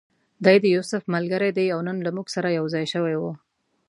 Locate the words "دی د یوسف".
0.45-1.03